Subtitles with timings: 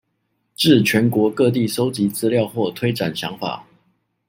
[0.55, 3.67] 至全國各地蒐集資料或推展想法